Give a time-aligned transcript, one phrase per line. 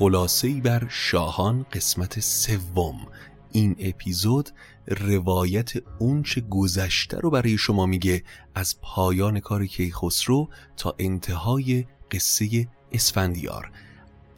[0.00, 3.06] خلاصه بر شاهان قسمت سوم.
[3.52, 4.50] این اپیزود
[4.88, 8.22] روایت اونچه گذشته رو برای شما میگه
[8.54, 13.70] از پایان کار کیخسرو تا انتهای قصه اسفندیار.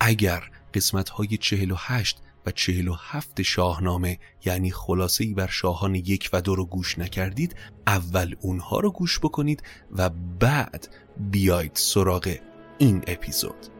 [0.00, 6.54] اگر قسمت های 48 و 47 شاهنامه یعنی خلاصه ای بر شاهان یک و دو
[6.54, 10.88] رو گوش نکردید اول اونها رو گوش بکنید و بعد
[11.30, 12.36] بیاید سراغ
[12.78, 13.71] این اپیزود.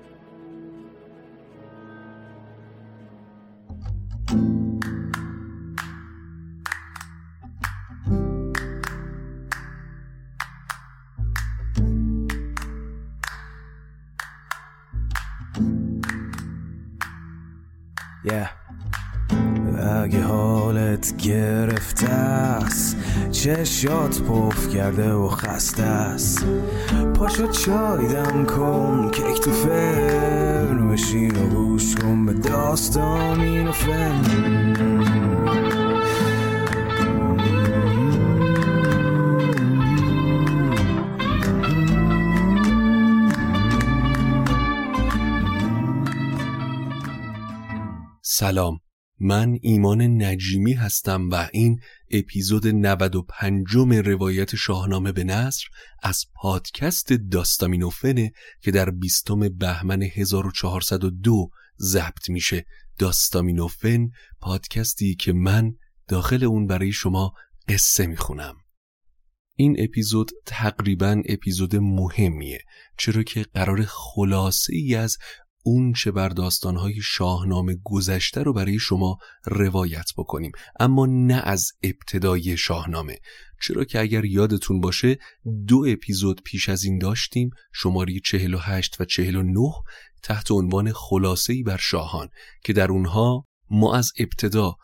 [20.03, 22.97] اگه حالت گرفته است
[23.31, 26.47] چشات پف کرده و خسته است.
[27.15, 33.73] پاشو چای دم کن کیک تو فرن بشین و گوش کن به داستان این و
[33.73, 35.02] فن.
[48.43, 48.81] سلام.
[49.21, 53.67] من ایمان نجیمی هستم و این اپیزود 95
[54.07, 55.65] روایت شاهنامه به نصر
[56.03, 61.51] از پادکست داستامینوفنه که در بیستم بهمن 1402
[61.81, 62.67] ضبط میشه.
[62.99, 64.11] داستامینوفن
[64.41, 65.73] پادکستی که من
[66.09, 67.33] داخل اون برای شما
[67.69, 68.55] قصه می‌خونم.
[69.57, 72.65] این اپیزود تقریبا اپیزود مهمیه
[72.99, 75.17] چرا که قرار خلاصه ای از
[75.63, 82.57] اون چه بر داستانهای شاهنامه گذشته رو برای شما روایت بکنیم اما نه از ابتدای
[82.57, 83.19] شاهنامه.
[83.63, 85.19] چرا که اگر یادتون باشه
[85.67, 89.61] دو اپیزود پیش از این داشتیم شماره 48 و 49
[90.23, 92.29] تحت عنوان خلاصه‌ای بر شاهان
[92.65, 94.77] که در اونها ما از ابتدا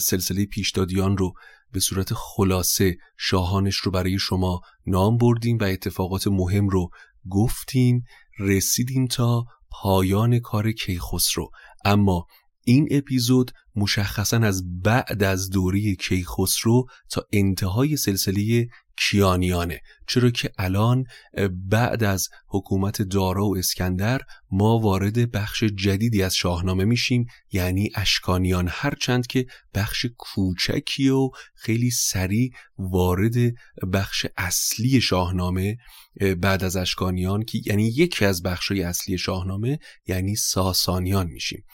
[0.00, 1.32] سلسله پیشدادیان رو
[1.72, 6.90] به صورت خلاصه شاهانش رو برای شما نام بردیم و اتفاقات مهم رو
[7.30, 8.04] گفتیم
[8.38, 9.44] رسیدیم تا
[9.82, 11.50] پایان کار کیخسرو.
[11.84, 12.26] اما
[12.64, 19.80] این اپیزود مشخصا از بعد از دوره کیخسرو تا انتهای سلسله کیانیانه.
[20.06, 21.04] چرا که الان
[21.70, 24.20] بعد از حکومت دارا و اسکندر
[24.50, 28.68] ما وارد بخش جدیدی از شاهنامه میشیم یعنی اشکانیان.
[28.70, 33.34] هرچند که بخش کوچکی و خیلی سریع وارد
[33.92, 35.76] بخش اصلی شاهنامه
[36.40, 41.64] بعد از اشکانیان که یعنی یکی از بخشهای اصلی شاهنامه یعنی ساسانیان میشیم.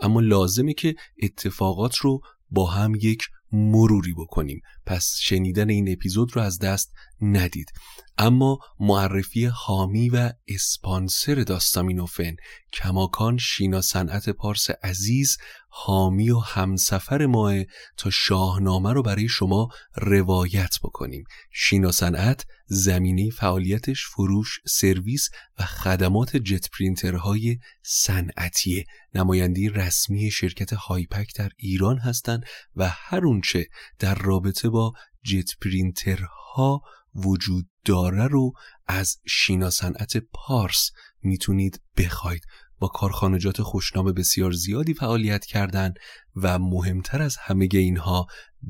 [0.00, 2.20] اما لازمه که اتفاقات رو
[2.50, 4.62] با هم یک مروری بکنیم.
[4.86, 6.92] پس شنیدن این اپیزود رو از دست
[7.22, 7.72] ندید.
[8.18, 12.36] اما معرفی حامی و اسپانسر داستامینوفن
[12.72, 15.38] کماکان شینا صنعت پارس عزیز
[15.68, 17.54] حامی و همسفر ماست
[17.96, 21.24] تا شاهنامه رو برای شما روایت بکنیم.
[21.52, 25.28] شینا صنعت زمینه فعالیتش فروش سرویس
[25.58, 28.84] و خدمات جت پرینترهای صنعتیه.
[29.14, 32.44] نماینده رسمی شرکت هایپک در ایران هستند
[32.76, 33.66] و هر اونچه
[33.98, 36.82] در رابطه با جت پرینترها
[37.14, 38.52] وجود داره رو
[38.86, 40.90] از شینا صنعت پارس
[41.22, 42.42] می‌تونید بخواید.
[42.78, 45.94] با کارخانجات خوشنام بسیار زیادی فعالیت کردند
[46.36, 48.26] و مهمتر از همه اینها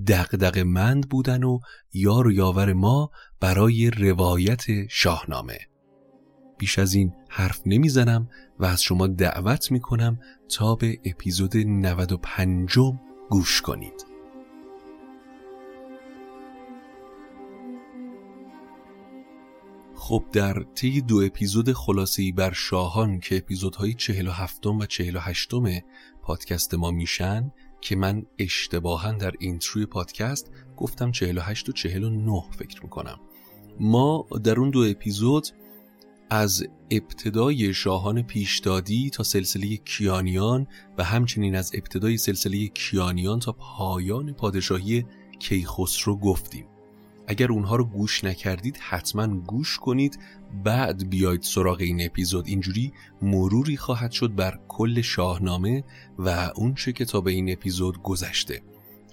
[0.09, 1.59] دقدق مند بودن و
[1.93, 3.11] یار و یاور ما
[3.41, 5.59] برای روایت شاهنامه.
[6.59, 8.29] بیش از این حرف نمی‌زنم
[8.59, 10.19] و از شما دعوت می‌کنم
[10.57, 12.79] تا به اپیزود 95
[13.31, 14.12] گوش کنید.
[20.05, 25.51] خب در طی دو اپیزود خلاصه‌ای بر شاهان که اپیزودهای 47 و 48
[26.23, 33.21] پادکست ما میشن که من اشتباها در اینتروی پادکست گفتم 48 و 49 فکر می‌کنم.
[33.81, 35.47] ما در اون دو اپیزود
[36.31, 40.67] از ابتدای شاهان پیشدادی تا سلسله کیانیان
[40.99, 45.05] و همچنین از ابتدای سلسله کیانیان تا پایان پادشاهی
[45.39, 46.72] کیخسرو گفتیم.
[47.27, 50.19] اگر اونها رو گوش نکردید حتما گوش کنید.
[50.65, 52.47] بعد بیاید سراغ این اپیزود.
[52.47, 52.93] اینجوری
[53.23, 55.85] مروری خواهد شد بر کل شاهنامه
[56.19, 58.63] و اونچه که تا به این اپیزود گذشته.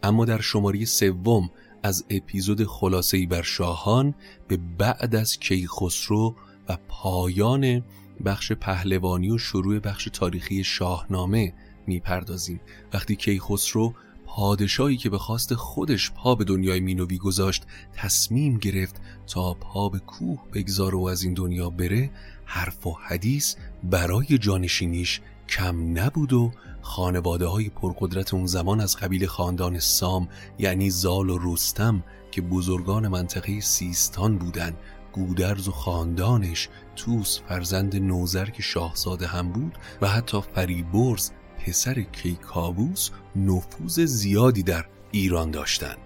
[0.04, 1.50] اما در شماره سوم
[1.84, 4.16] از اپیزود خلاصه‌ای بر شاهان
[4.48, 6.36] به بعد از کیخسرو
[6.70, 7.84] و پایان
[8.26, 11.54] بخش پهلوانی و شروع بخش تاریخی شاهنامه
[11.88, 12.60] می‌پردازیم.
[12.94, 13.94] وقتی کیخسرو
[14.39, 17.63] پادشاهی که به خواست خودش پا به دنیای مینوی گذاشت
[17.94, 18.95] تصمیم گرفت
[19.27, 22.12] تا پا به کوه بگذار و از این دنیا بره
[22.45, 26.51] حرف و حدیث برای جانشینیش کم نبود و
[26.81, 33.07] خانواده های پرقدرت اون زمان از قبیل خاندان سام یعنی زال و رستم که بزرگان
[33.07, 34.74] منطقه سیستان بودن
[35.13, 41.31] گودرز و خاندانش توس فرزند نوزر که شاهزاده هم بود و حتی فریبرز
[41.69, 45.98] پسر کیکاووس نفوذ زیادی در ایران داشتند.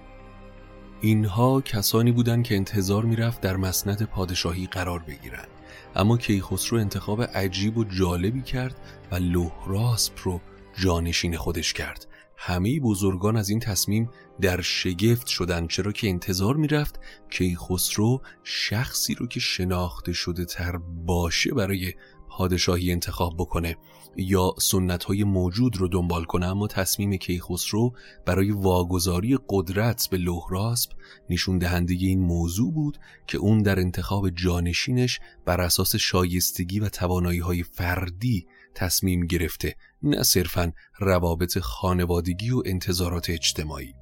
[1.02, 5.48] اینها کسانی بودند که انتظار می‌رفت در مسند پادشاهی قرار بگیرند.
[5.96, 8.76] اما کیخسرو انتخاب عجیب و جالبی کرد
[9.12, 10.42] و لهراسپ رو
[10.84, 12.08] جانشین خودش کرد.
[12.38, 14.10] همه بزرگان از این تصمیم
[14.42, 17.00] در شگفت شدند چرا که انتظار می‌رفت
[17.30, 21.94] کیخسرو شخصی رو که شناخته شده تر باشه برای
[22.30, 23.78] پادشاهی انتخاب بکنه.
[24.18, 27.94] یا سنت های موجود رو دنبال کنه اما تصمیم کیخسرو
[28.26, 30.92] برای واگذاری قدرت به لهراسب
[31.30, 37.40] نشون دهنده این موضوع بود که اون در انتخاب جانشینش بر اساس شایستگی و توانایی
[37.40, 38.46] های فردی
[38.76, 43.94] تصمیم گرفته نه صرفا روابط خانوادگی و انتظارات اجتماعی.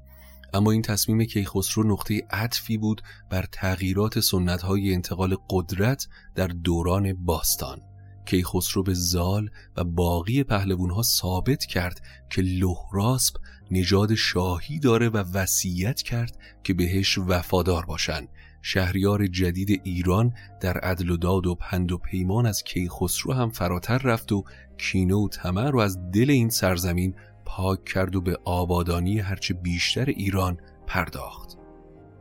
[0.54, 7.14] اما این تصمیم کیخسرو نقطه عطفی بود بر تغییرات سنت های انتقال قدرت در دوران
[7.14, 7.91] باستان.
[8.32, 13.36] کیخسرو به زال و باقی پهلوانها ثابت کرد که لهراسب
[13.72, 18.28] نژاد شاهی داره و وصیت کرد که بهش وفادار باشن
[18.62, 23.98] شهریار جدید ایران در عدل و داد و پند و پیمان از کیخسرو هم فراتر
[23.98, 24.44] رفت و
[24.78, 30.06] کینه و طمع رو از دل این سرزمین پاک کرد و به آبادانی هرچه بیشتر
[30.06, 30.58] ایران
[30.88, 31.58] پرداخت.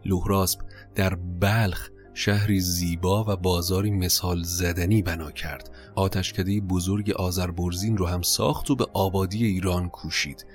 [0.04, 0.60] لهراسب
[0.94, 5.70] در بلخ شهری زیبا و بازاری مثال زدنی بنا کرد.
[5.94, 10.46] آتشکده بزرگ آذربرزین رو هم ساخت و به آبادی ایران کوشید.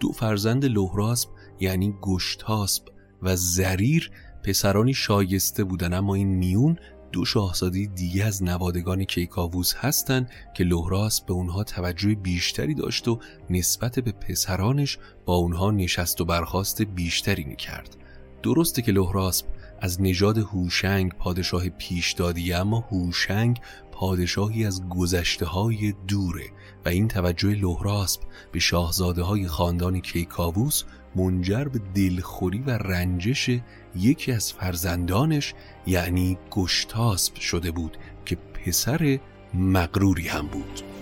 [0.00, 1.28] دو فرزند لهراسب
[1.60, 2.84] یعنی گشتاسب
[3.22, 4.10] و زریر
[4.42, 6.78] پسرانی شایسته بودن اما این میون
[7.12, 13.18] دو شاهزاده دیگه از نوادگان کیکاووس هستند که لهراسب به اونها توجه بیشتری داشت و
[13.50, 17.96] نسبت به پسرانش با اونها نشست و برخواست بیشتری می‌کرد.
[18.42, 19.46] درسته که لهراسب
[19.80, 23.60] از نژاد هوشنگ پادشاه پیش دادی اما هوشنگ
[23.92, 26.46] پادشاهی از گذشته های دوره
[26.84, 28.20] و این توجه لهراسب
[28.52, 30.82] به شاهزاده های خاندان کیکاووس
[31.16, 33.50] منجر به دلخوری و رنجش
[33.96, 35.54] یکی از فرزندانش
[35.86, 39.18] یعنی گشتاسب شده بود که پسر
[39.54, 40.93] مغروری هم بود.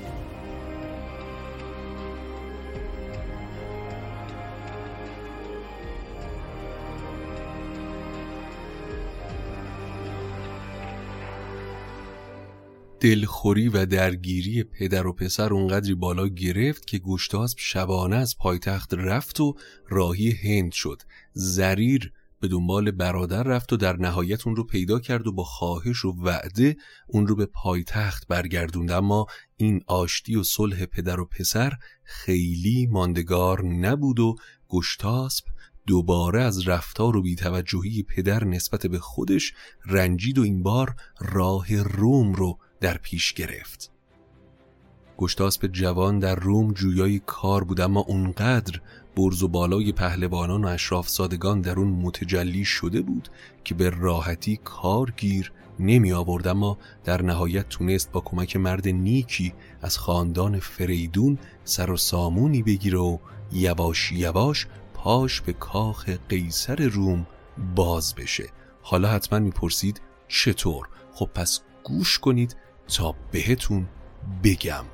[13.03, 19.41] دلخوری و درگیری پدر و پسر اونقدری بالا گرفت که گشتاسب شبانه از پایتخت رفت
[19.41, 19.55] و
[19.89, 21.03] راهی هند شد.
[21.33, 26.05] زریر به دنبال برادر رفت و در نهایت اون رو پیدا کرد و با خواهش
[26.05, 26.77] و وعده
[27.07, 28.91] اون رو به پایتخت برگردوند.
[28.91, 29.27] اما
[29.57, 31.73] این آشتی و صلح پدر و پسر
[32.05, 34.37] خیلی ماندگار نبود و
[34.69, 35.45] گشتاسب
[35.87, 39.53] دوباره از رفتار و بیتوجهی پدر نسبت به خودش
[39.87, 43.91] رنجید و این بار راه روم رو در پیش گرفت
[45.19, 48.81] گشتاسپ جوان در روم جویای کار بود اما اونقدر
[49.17, 53.29] برز و بالای پهلوانان و اشراف سادگان در اون متجلی شده بود
[53.65, 59.55] که به راحتی کار گیر نمی آورد اما در نهایت تونست با کمک مرد نیکی
[59.83, 63.19] از خاندان فریدون سر و سامونی بگیره و
[63.53, 67.27] یواش یواش پاش به کاخ قیصر روم
[67.77, 68.49] باز بشه
[68.83, 72.57] حالا حتما می‌پرسید چطور؟ خب پس گوش کنید
[72.93, 73.89] تا بهتون
[74.45, 74.85] بگم.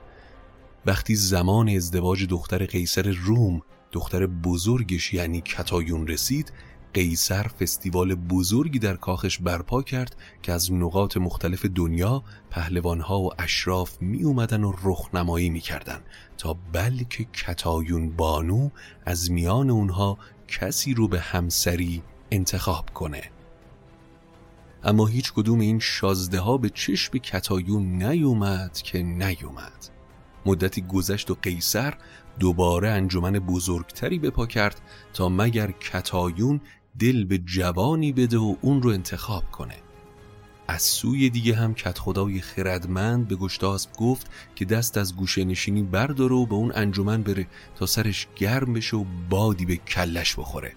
[0.87, 3.63] وقتی زمان ازدواج دختر قیصر روم
[3.93, 6.53] دختر بزرگش یعنی کتایون رسید
[6.95, 14.03] قیصر فستیوال بزرگی در کاخش برپا کرد که از نقاط مختلف دنیا پهلوانها و اشراف
[14.03, 16.01] می اومدن و رخنمایی می کردن
[16.39, 18.71] تا بلکه کتایون بانو
[19.07, 23.23] از میان اونها کسی رو به همسری انتخاب کنه.
[24.85, 29.89] اما هیچ کدوم این شازده ها به چشم کتایون نیومد که نیومد.
[30.47, 31.95] مدتی گذشت و قیصر
[32.39, 34.81] دوباره انجمن بزرگتری به پا کرد
[35.13, 36.61] تا مگر کتایون
[36.99, 39.77] دل به جوانی بده و اون رو انتخاب کنه.
[40.69, 45.83] از سوی دیگه هم کت خدای خردمند به گشتاسب گفت که دست از گوشه نشینی
[45.83, 50.73] برداره و به اون انجمن بره تا سرش گرم بشه و بادی به کلش بخوره.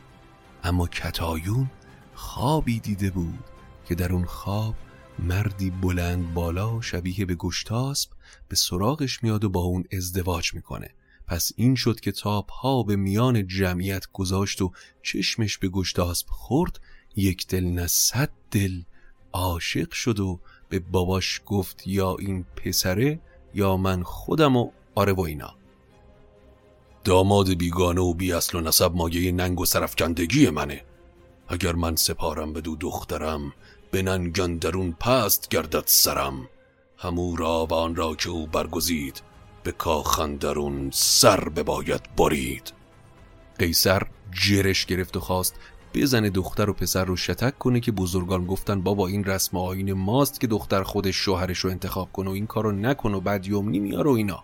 [0.64, 1.70] اما کتایون
[2.14, 3.51] خوابی دیده بود.
[3.92, 4.76] که در اون خواب
[5.20, 8.10] مردی بلند بالا شبیه به گشتاسب
[8.48, 10.90] به سراغش میاد و با اون ازدواج می‌کنه.
[11.28, 14.72] پس این شد که تاپ ها به میان جمعیت گذاشت و
[15.04, 16.80] چشمش به گشتاسب خورد.
[17.16, 18.82] یک دل نه صد دل
[19.34, 23.20] عاشق شد و به باباش گفت یا این پسره
[23.54, 25.56] یا من خودم و آره و اینا.
[27.04, 30.84] داماد بیگانه و بی اصل و نسب مایه ننگ و سرفکندگی منه.
[31.48, 33.54] اگر من سپارم به دو دخترم
[33.92, 36.50] به ننگن درون پست گردد سرم.
[36.98, 39.22] همو را و آن را که او برگزید
[39.64, 42.74] به کاخن درون سر بباید برید.
[43.60, 45.56] قیصر جرش گرفت و خواست
[45.94, 50.42] بزنه دختر و پسر رو شتک کنه که بزرگان گفتن بابا این رسم آین ماست
[50.42, 54.10] که دختر خودش شوهرش رو انتخاب کنه و این کارو نکنه و بعد یومنی میاره
[54.12, 54.44] و اینا.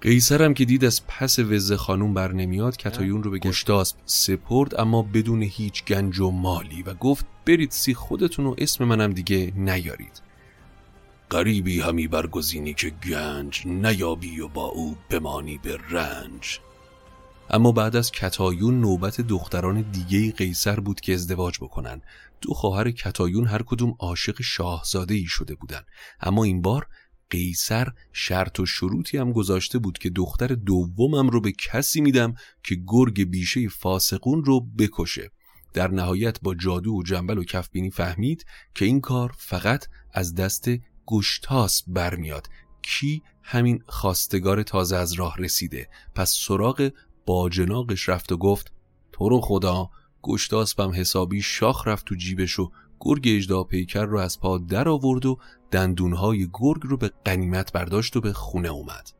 [0.00, 5.02] قیصرم که دید از پس وزه خانوم بر نمیاد کتایون رو به گشتاسب سپرد اما
[5.02, 10.22] بدون هیچ گنج و مالی و گفت برید سی خودتون و اسم منم دیگه نیارید.
[11.30, 16.60] قریبی همی برگزینی که گنج نیابی و با او بمانی به رنج.
[17.50, 22.02] اما بعد از کتایون نوبت دختران دیگه قیصر بود که ازدواج بکنن
[22.40, 25.82] دو خواهر کتایون هر کدوم عاشق شاهزاده ای شده بودن
[26.20, 26.86] اما این بار
[27.30, 32.76] قیصر شرط و شروطی هم گذاشته بود که دختر دومم رو به کسی میدم که
[32.86, 35.30] گرگ بیشه فاسقون رو بکشه.
[35.74, 38.44] در نهایت با جادو و جنبل و کفبینی فهمید
[38.74, 40.70] که این کار فقط از دست
[41.06, 42.48] گشتاس برمیاد.
[42.82, 46.90] کی همین خواستگار تازه از راه رسیده؟ پس سراغ
[47.26, 48.72] باجناقش رفت و گفت
[49.12, 49.90] تو رو خدا
[50.22, 52.70] گشتاسبم حسابی شاخ رفت تو جیبش و
[53.00, 55.38] گرگ اجدا پیکر رو از پا در آورد و
[55.70, 59.10] دندونهای گرگ رو به قنیمت برداشت و به خونه اومد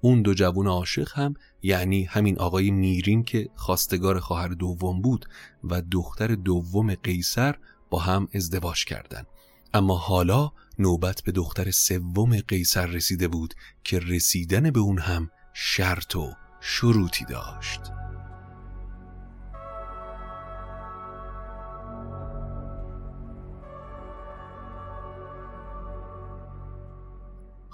[0.00, 5.26] اون دو جوون عاشق هم یعنی همین آقای میرین که خواستگار خواهر دوم بود
[5.64, 7.54] و دختر دوم قیصر
[7.90, 9.26] با هم ازدواج کردند.
[9.74, 13.54] اما حالا نوبت به دختر سوم قیصر رسیده بود
[13.84, 17.80] که رسیدن به اون هم شرط و شروطی داشت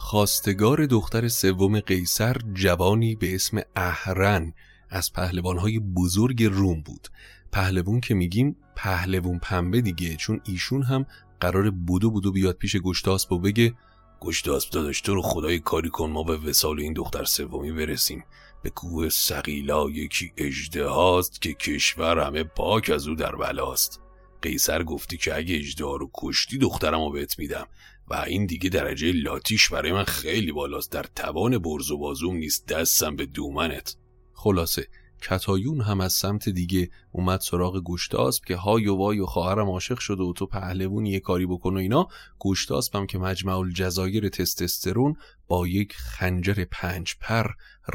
[0.03, 4.55] خواستگار دختر سوم قیصر جوانی به اسم اهرن
[4.91, 7.09] از پهلوانهای بزرگ روم بود.
[7.53, 11.07] پهلوان که میگیم پهلوان پنبه دیگه چون ایشون هم
[11.41, 13.75] قرار بودو بودو بیاد پیش گشتاسب و بگه
[14.21, 18.25] گشتاسب داداش تو رو خدای کاری کن ما به وسال این دختر سومی برسیم.
[18.63, 24.01] به کوه سقیلا یکی اجده هاست که کشور همه پاک از او در بلاست.
[24.43, 27.67] قیصر گفتی که اگه اجده رو کشتی دخترم رو بهت میدم.
[28.11, 30.93] و این دیگه درجه لاتیش برای من خیلی بالاست.
[30.93, 32.67] در توان برز و بازوم نیست.
[32.67, 33.97] دستم به دومنت.
[34.33, 34.87] خلاصه
[35.23, 39.99] کتایون هم از سمت دیگه اومد سراغ گشتاسب که های و وای و خواهرم عاشق
[39.99, 42.09] شده و تو پهلوون یه کاری بکن و اینا.
[42.39, 45.15] گشتاسب هم که مجمع الجزایر تستسترون
[45.47, 47.47] با یک خنجر پنج پر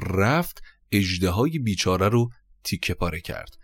[0.09, 2.29] رفت اجده های بیچاره رو
[2.63, 3.57] تیکه پاره کرد.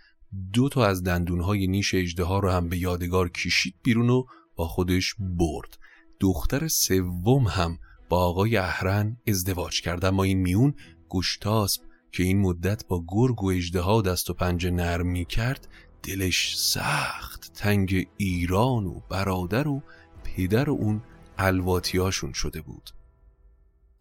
[0.54, 4.24] دو تا از دندونهای نیش اجده ها رو هم به یادگار کشید بیرون و
[4.56, 5.78] با خودش برد.
[6.22, 7.78] دختر سوم هم
[8.10, 10.06] با آقای اهرن ازدواج کرد.
[10.06, 10.74] اما این میون
[11.10, 15.68] گشتاسب که این مدت با گرگ و اجده دست و پنجه نرم می کرد
[16.04, 17.52] دلش سخت.
[17.54, 19.84] تنگ ایران و برادر و
[20.24, 21.02] پدر و اون
[21.38, 22.90] الواتیاشون شده بود.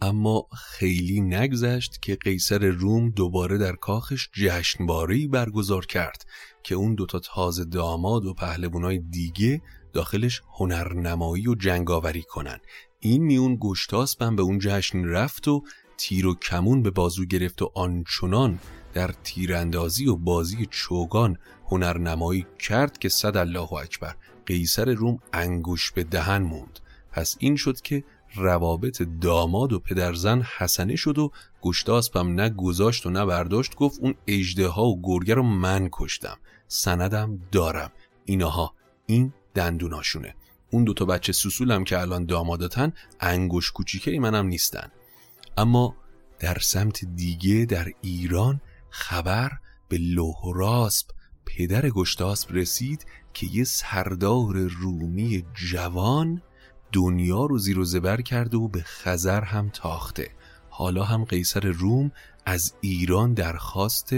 [0.02, 6.24] اما خیلی نگذشت که قیصر روم دوباره در کاخش جشنباری برگزار کرد
[6.62, 9.62] که اون دوتا تازه داماد و پهلوانای دیگه
[9.92, 12.58] داخلش هنرنمایی و جنگاوری کنن.
[13.00, 15.62] این میون گشتاسبم به اون جشن رفت و
[15.96, 18.58] تیر و کمون به بازو گرفت و آنچنان
[18.94, 24.16] در تیراندازی و بازی چوگان هنرنمایی کرد که صد الله اکبر
[24.46, 26.80] قیصر روم انگوش به دهن موند.
[27.12, 28.04] پس این شد که
[28.34, 31.30] روابط داماد و پدرزن حسنه شد و
[31.62, 36.36] گشتاسپم نه گذاشت و نه برداشت گفت اون اجده ها و گرگه رو من کشتم.
[36.68, 37.90] سندم دارم.
[38.24, 38.74] اینها.
[39.06, 40.34] این دندوناشونه.
[40.70, 44.90] اون دوتا بچه سوسولم که الان دامادتن انگوش کوچیکه منم نیستن.
[45.56, 45.96] اما
[46.38, 49.50] در سمت دیگه در ایران خبر
[49.88, 51.06] به لوح راسب
[51.46, 56.42] پدر گشتاسب رسید که یه سردار رومی جوان
[56.92, 60.30] دنیا رو زیر و زبر کرده و به خزر هم تاخته.
[60.70, 62.12] حالا هم قیصر روم
[62.46, 64.14] از ایران درخواست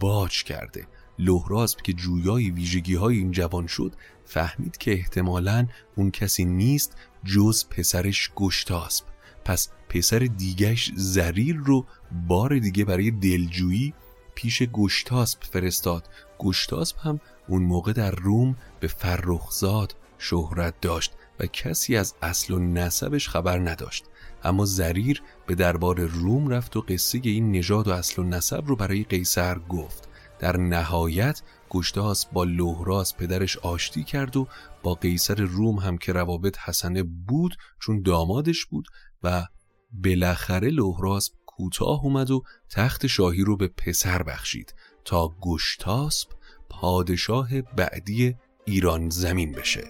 [0.00, 0.86] باج کرده.
[1.18, 3.92] لهراسب که جویای ویژگی های این جوان شد
[4.24, 9.04] فهمید که احتمالا اون کسی نیست جز پسرش گشتاسب.
[9.44, 11.86] پس پسر دیگش زریر رو
[12.28, 13.94] بار دیگه برای دلجویی
[14.34, 16.08] پیش گشتاسب فرستاد.
[16.38, 22.58] گشتاسب هم اون موقع در روم به فرخزاد شهرت داشت و کسی از اصل و
[22.58, 24.04] نسبش خبر نداشت.
[24.44, 28.76] اما زریر به دربار روم رفت و قصه این نژاد و اصل و نسب رو
[28.76, 30.05] برای قیصر گفت.
[30.38, 34.48] در نهایت گشتاس با لهراس پدرش آشتی کرد و
[34.82, 38.88] با قیصر روم هم که روابط حسنه بود چون دامادش بود
[39.22, 39.46] و
[39.92, 44.74] بالاخره لهراس کوتاه اومد و تخت شاهی رو به پسر بخشید
[45.04, 46.28] تا گشتاسب
[46.70, 49.84] پادشاه بعدی ایران زمین بشه.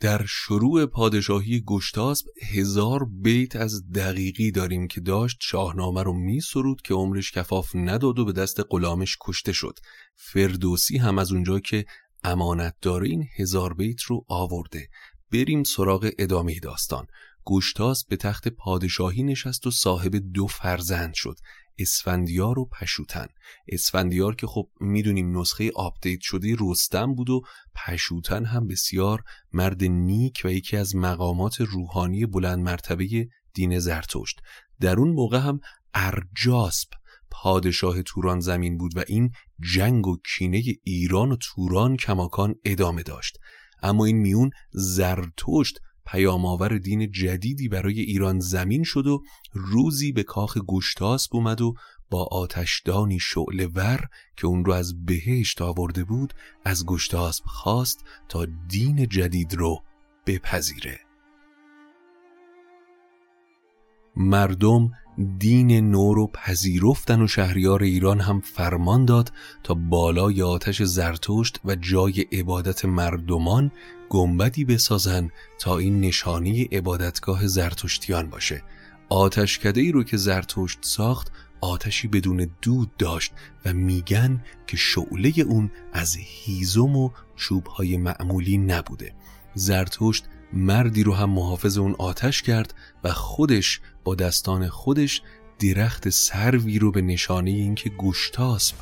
[0.00, 6.82] در شروع پادشاهی گشتاسب هزار بیت از دقیقی داریم که داشت شاهنامه رو می سرود
[6.82, 9.78] که عمرش کفاف نداد و به دست غلامش کشته شد.
[10.16, 11.84] فردوسی هم از اونجا که
[12.24, 14.88] امانت داره این هزار بیت رو آورده.
[15.32, 17.06] بریم سراغ ادامه داستان.
[17.44, 21.36] گشتاسب به تخت پادشاهی نشست و صاحب دو فرزند شد.
[21.78, 23.26] اسفندیار و پشوتن.
[23.68, 27.42] اسفندیار که خب می‌دونیم نسخه update شده رستم بود و
[27.86, 34.40] پشوتن هم بسیار مرد نیک و یکی از مقامات روحانی بلند مرتبه دین زرتشت.
[34.80, 35.60] در اون موقع هم
[35.94, 36.88] ارجاسب
[37.30, 39.32] پادشاه توران زمین بود و این
[39.74, 43.38] جنگ و کینه ایران و توران کماکان ادامه داشت.
[43.82, 49.22] اما این میون زرتشت پیامآور دین جدیدی برای ایران زمین شد و
[49.52, 51.74] روزی به کاخ گشتاسب اومد و
[52.10, 58.46] با آتشدانی شعله ور که اون رو از بهشت آورده بود از گشتاسب خواست تا
[58.68, 59.82] دین جدید رو
[60.26, 61.07] بپذیره.
[64.18, 64.92] مردم
[65.38, 71.74] دین نو رو پذیرفتن و شهریار ایران هم فرمان داد تا بالای آتش زرتشت و
[71.74, 73.72] جای عبادت مردمان
[74.08, 78.62] گنبدی بسازن تا این نشانی عبادتگاه زرتشتیان باشه.
[79.08, 83.32] آتشکده ای رو که زرتشت ساخت آتشی بدون دود داشت
[83.64, 89.14] و میگن که شعله اون از هیزم و چوبهای معمولی نبوده.
[89.54, 95.22] زرتشت مردی رو هم محافظ اون آتش کرد و خودش با دستان خودش
[95.58, 98.74] درخت سروی رو به نشانه اینکه گوشتاسب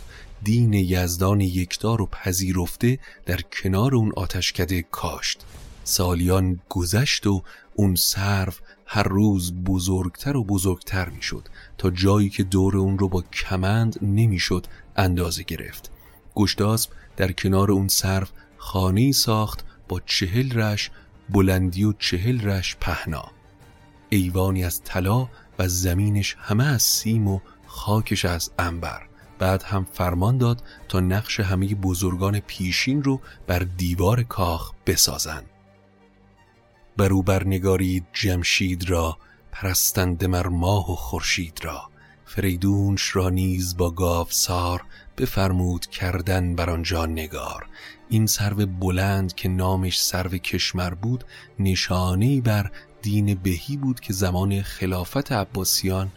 [0.43, 5.45] دین یزدان یکدار و پذیرفته در کنار اون آتشکده کاشت.
[5.85, 7.43] سالیان گذشت و
[7.75, 8.53] اون سرو
[8.87, 11.49] هر روز بزرگتر و بزرگتر می‌شد
[11.79, 15.91] تا جایی که دور اون رو با کمند نمی‌شد اندازه گرفت.
[16.35, 18.27] گشتاسب در کنار اون سرو
[18.57, 20.91] خانه ساخت با چهل رش
[21.29, 23.31] بلندی و چهل رش پهنا.
[24.09, 29.03] ایوانی از طلا و زمینش همه از سیم و خاکش از انبر
[29.39, 35.43] بعد هم فرمان داد تا نقش همه بزرگان پیشین رو بر دیوار کاخ بسازن.
[36.97, 39.19] برو برنگارید جمشید را
[39.53, 41.91] پرستند مر ماه و خورشید را.
[42.27, 44.85] فریدونش را نیز با گاو سار
[45.19, 47.67] بفرمود کردن بر آنجا نگار.
[48.09, 51.25] این سرو بلند که نامش سرو کشمر بود
[51.59, 52.71] نشانه بر
[53.03, 56.13] دین بهی بود که زمان خلافت عباسیان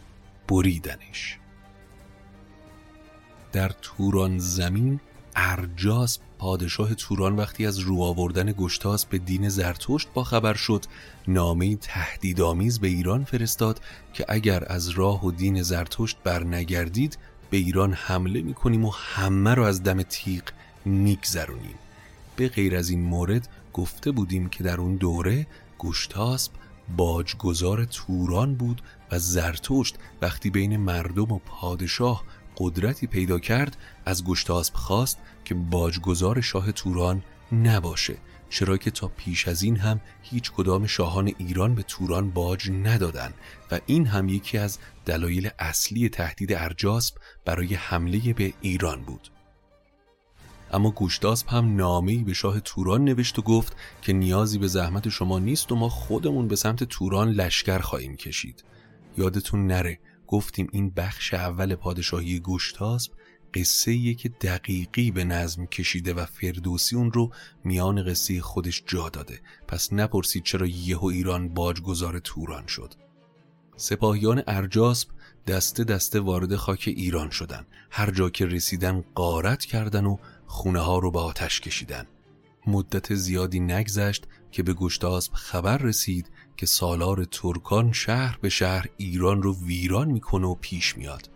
[0.48, 1.38] بریدنش.
[3.52, 5.00] در توران زمین
[5.36, 10.86] ارجاس پادشاه توران وقتی از رو آوردن گشتاس به دین زرتشت با خبر شد
[11.28, 13.82] نامه تهدیدآمیز به ایران فرستاد
[14.14, 17.18] که اگر از راه و دین زرتشت بر نگردید
[17.50, 20.44] به ایران حمله می‌کنیم و همه رو از دم تیغ
[20.86, 21.76] میگذرونیم.
[22.36, 25.48] به غیر از این مورد گفته بودیم که در اون دوره
[25.80, 26.52] گشتاسب
[26.98, 32.24] باجگذار توران بود و زرتشت وقتی بین مردم و پادشاه
[32.58, 38.18] قدرتی پیدا کرد از گشتاسب خواست که باجگذار شاه توران نباشه
[38.50, 43.34] چرا که تا پیش از این هم هیچ کدام شاهان ایران به توران باج ندادن
[43.72, 47.16] و این هم یکی از دلایل اصلی تهدید ارجاسب
[47.46, 49.30] برای حمله به ایران بود.
[50.72, 55.40] اما گوشتاسب هم نامه‌ای به شاه توران نوشت و گفت که نیازی به زحمت شما
[55.40, 58.64] نیست و ما خودمون به سمت توران لشکر خواهیم کشید.
[59.18, 63.12] یادتون نره گفتیم این بخش اول پادشاهی گشتاسب
[63.54, 67.32] قصه که دقیقی به نظم کشیده و فردوسی اون رو
[67.64, 69.40] میان قصه خودش جا داده.
[69.68, 72.94] پس نپرسید چرا یهو ایران باجگذار توران شد.
[73.76, 75.10] سپاهیان ارجاسب
[75.48, 77.66] دسته دسته وارد خاک ایران شدن.
[77.92, 80.18] هر جا که رسیدن قارت کردن و
[80.50, 82.08] خونه ها رو به آتش کشیدن.
[82.68, 89.42] مدت زیادی نگذشت که به گشتاسب خبر رسید که سالار ترکان شهر به شهر ایران
[89.42, 91.30] رو ویران می‌کنه و پیش میاد.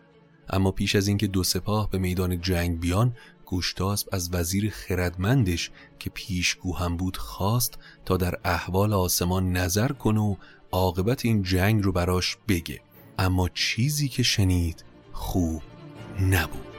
[0.49, 6.09] اما پیش از اینکه دو سپاه به میدان جنگ بیان گشتاسب از وزیر خردمندش که
[6.09, 10.35] پیشگو هم بود خواست تا در احوال آسمان نظر کنه و
[10.71, 12.81] عاقبت این جنگ رو براش بگه.
[13.19, 15.61] اما چیزی که شنید خوب
[16.21, 16.72] نبود.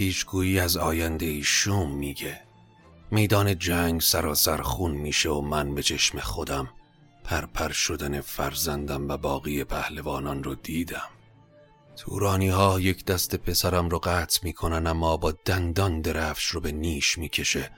[0.00, 2.40] پیشگویی از آینده شوم میگه.
[3.10, 6.68] میدان جنگ سراسر خون میشه و من به چشم خودم
[7.24, 11.08] پرپر شدن فرزندم و باقی پهلوانان رو دیدم.
[11.96, 17.18] تورانی ها یک دست پسرم رو قطع می‌کنن اما با دندان درفش رو به نیش
[17.18, 17.70] می‌کشه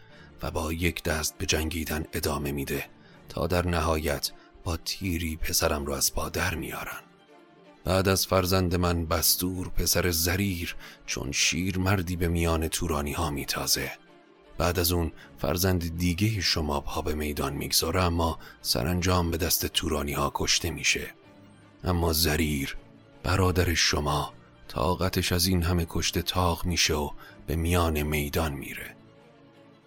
[0.42, 2.85] و با یک دست به جنگیدن ادامه میده
[3.28, 4.30] تا در نهایت
[4.64, 7.12] با تیری پسرم رو از پادر میارن.
[7.85, 13.92] بعد از فرزند من بستور پسر زریر چون شیر مردی به میان تورانی ها میتازه.
[14.59, 20.12] بعد از اون فرزند دیگه شما پا به میدان می‌گذاره اما سرانجام به دست تورانی
[20.12, 21.14] ها کشته میشه.
[21.85, 22.77] اما زریر
[23.23, 24.33] برادر شما
[24.68, 27.11] طاقتش از این همه کشته تاق میشه و
[27.47, 28.97] به میان میدان میره.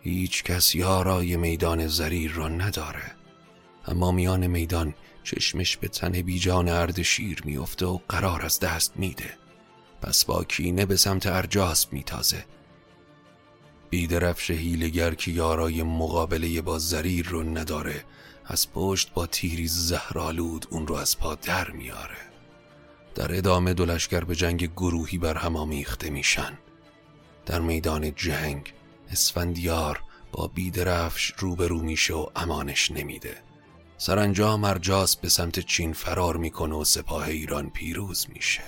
[0.02, 3.12] هیچ کس یارای میدان زریر را نداره.
[3.88, 4.94] اما میان میدان
[5.26, 9.38] چشمش به تن بیجان اردشیر میفته و قرار از دست میده.
[10.02, 12.46] پس با کینه به سمت ارجاسب میتازه.
[13.90, 18.04] بیدرفش هیلگر که یارای مقابله با زریر رو نداره
[18.46, 22.18] از پشت با تیری زهرالود اون رو از پا در میاره.
[23.16, 26.58] در ادامه دلشگر به جنگ گروهی بر هم آمیخته میشن.
[27.46, 28.74] در میدان جنگ
[29.12, 33.45] اسفندیار با بیدرفش روبرو میشه و امانش نمیده.
[33.98, 38.62] سرانجام ارجاس به سمت چین فرار می‌کنه و سپاه ایران پیروز میشه.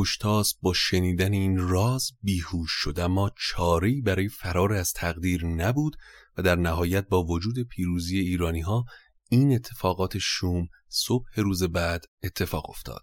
[0.00, 5.96] گشتاس با شنیدن این راز بیهوش شد اما چاری برای فرار از تقدیر نبود
[6.36, 8.84] و در نهایت با وجود پیروزی ایرانی ها
[9.30, 13.02] این اتفاقات شوم صبح روز بعد اتفاق افتاد.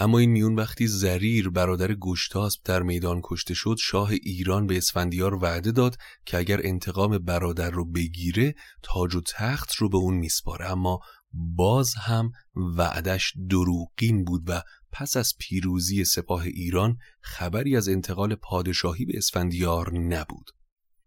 [0.00, 5.34] اما این میون وقتی زریر برادر گشتاسب در میدان کشته شد شاه ایران به اسفندیار
[5.34, 5.96] وعده داد
[6.26, 10.70] که اگر انتقام برادر رو بگیره تاج و تخت رو به اون میسپاره.
[10.70, 11.00] اما
[11.34, 12.30] باز هم
[12.76, 14.62] وعدش دروغین بود و
[14.96, 20.50] پس از پیروزی سپاه ایران خبری از انتقال پادشاهی به اسفندیار نبود.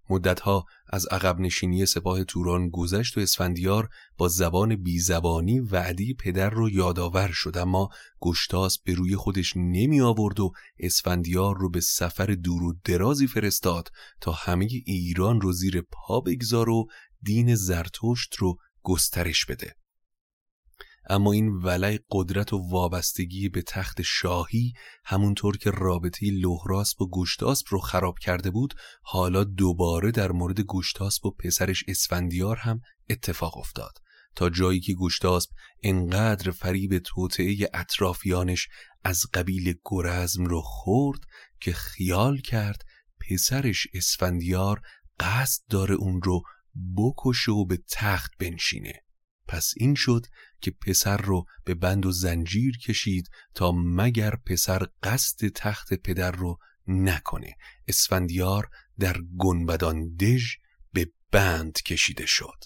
[0.10, 6.69] مدتها از عقب نشینی سپاه توران گذشت و اسفندیار با زبان بیزبانی وعدی پدر رو
[6.69, 7.89] یادآور شد اما
[8.21, 13.89] گشتاس به روی خودش نمی آورد و اسفندیار رو به سفر دور و درازی فرستاد
[14.21, 16.88] تا همه ایران رو زیر پا بگذار و
[17.21, 19.76] دین زرتشت رو گسترش بده.
[21.10, 24.74] اما این ولع قدرت و وابستگی به تخت شاهی
[25.06, 31.26] همونطور که رابطه لهراسب و گشتاسب رو خراب کرده بود حالا دوباره در مورد گشتاسب
[31.26, 33.93] و پسرش اسفندیار هم اتفاق افتاد.
[34.36, 35.50] تا جایی که گشتاسب
[35.84, 38.67] انقدر فریب توطعه اطرافیانش
[39.04, 41.20] از قبیل گرزم رو خورد
[41.60, 42.86] که خیال کرد
[43.20, 44.82] پسرش اسفندیار
[45.20, 46.41] قصد داره اون رو
[46.98, 48.93] بکشه و به تخت بنشینه.
[49.48, 50.26] پس این شد
[50.62, 56.58] که پسر رو به بند و زنجیر کشید تا مگر پسر قصد تخت پدر رو
[56.88, 57.56] نکنه.
[57.88, 60.56] اسفندیار در گنبدان دژ
[60.93, 62.63] به بند کشیده شد.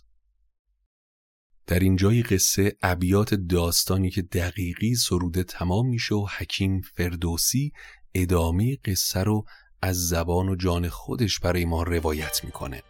[1.68, 7.72] در اینجای قصه ابیات داستانی که دقیقی سروده تمام میشه و حکیم فردوسی
[8.14, 9.46] ادامه قصه رو
[9.82, 12.84] از زبان و جان خودش برای ما روایت می‌کنه.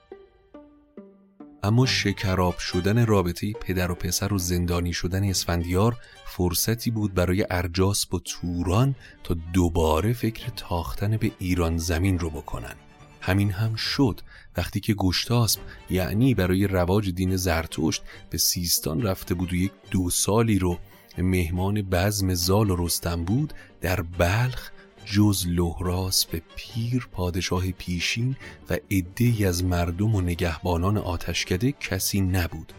[1.64, 8.06] اما شکراب شدن رابطه پدر و پسر و زندانی شدن اسفندیار فرصتی بود برای ارجاس
[8.06, 12.76] با توران تا دوباره فکر تاختن به ایران زمین رو بکنن.
[13.22, 14.22] همین هم شد.
[14.58, 20.10] وقتی که گشتاسب یعنی برای رواج دین زرتشت به سیستان رفته بود و یک دو
[20.10, 20.80] سالی رو
[21.18, 24.72] مهمان بزم زال و رستم بود در بلخ
[25.06, 28.36] جز لحراس به پیر پادشاه پیشین
[28.70, 32.74] و عدهای از مردم و نگهبانان آتشکده کسی نبود.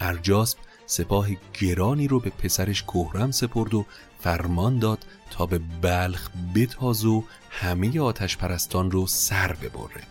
[0.00, 1.28] ارجاسب سپاه
[1.60, 3.86] گرانی رو به پسرش کهرم سپرد و
[4.20, 10.02] فرمان داد تا به بلخ بتاز و همه آتش پرستان رو سر ببره.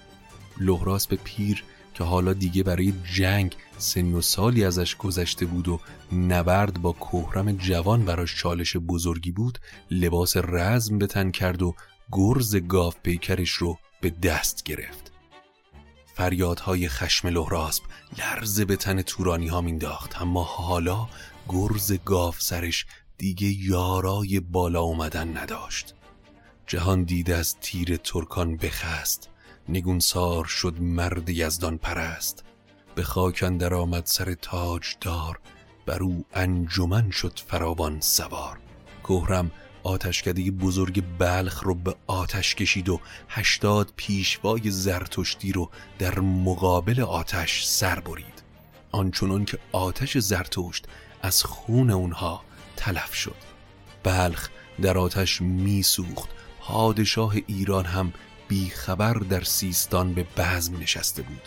[0.57, 1.63] لحراس به پیر
[1.97, 5.79] که حالا دیگه برای جنگ سن و سالی ازش گذشته بود و
[6.12, 9.60] نبرد با کهرم جوان براش چالش بزرگی بود
[9.91, 11.75] لباس رزم به تن کرد و
[12.12, 15.12] گرز گاف پیکرش رو به دست گرفت.
[16.15, 17.83] فریادهای خشم لحراسب
[18.17, 21.07] لرزه به تن تورانی ها مینداخت اما حالا
[21.49, 22.86] گرز گاف سرش
[23.17, 25.93] دیگه یارای بالا اومدن نداشت.
[26.67, 29.29] جهان دید از تیر ترکان بخست.
[29.69, 32.43] نگونسار شد مرد یزدان پرست
[32.95, 35.39] به خاک اندر آمد سر تاج دار
[35.86, 38.58] بر او انجمن شد فراوان سوار.
[39.03, 39.51] کهرم
[39.84, 42.99] آتشکده بزرگ بلخ رو به آتش کشید و
[43.30, 48.43] هشتاد پیشوای زرتشتی رو در مقابل آتش سر برید.
[48.91, 50.86] آنچنان که آتش زرتشت
[51.21, 52.41] از خون اونها
[52.75, 53.36] تلف شد.
[54.03, 54.49] بلخ
[54.82, 56.30] در آتش میسوخت.
[56.60, 58.13] پادشاه ایران هم
[58.47, 61.41] بیخبر در سیستان به بزم نشسته بود.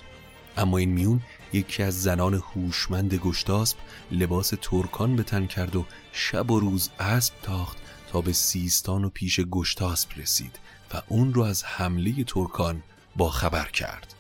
[0.56, 1.20] اما این میون
[1.52, 3.76] یکی از زنان هوشمند گشتاسب
[4.10, 7.78] لباس ترکان به تن کرد و شب و روز اسب تاخت
[8.12, 10.58] تا به سیستان و پیش گشتاسب رسید
[10.94, 12.82] و اون رو از حمله ترکان
[13.16, 14.14] با خبر کرد.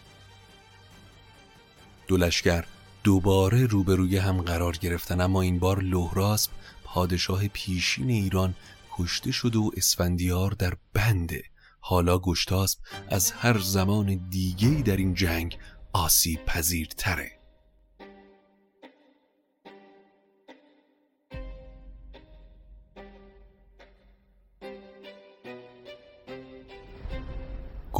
[2.08, 2.64] دو لشکر
[3.04, 6.50] دوباره روبروی هم قرار گرفتن اما این بار لهراسب
[6.84, 8.54] پادشاه پیشین ایران
[8.92, 11.44] کشته شده و اسفندیار در بنده
[11.80, 15.58] حالا گشتاسب از هر زمان دیگهی در این جنگ
[15.92, 17.39] آسیب پذیرتره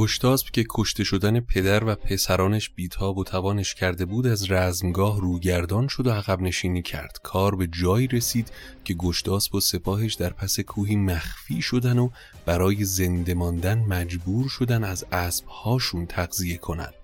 [0.01, 5.89] گشتاسب که کشته شدن پدر و پسرانش بیتاب و توانش کرده بود از رزمگاه روگردان
[5.89, 7.19] شد و عقب نشینی کرد.
[7.23, 8.53] کار به جایی رسید
[8.85, 12.11] که گشتاسب و سپاهش در پس کوهی مخفی شدن و
[12.47, 16.95] برای زنده ماندن مجبور شدن از اسبهاشون تغذیه کنند.